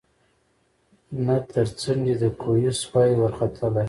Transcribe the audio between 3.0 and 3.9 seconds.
ورختلای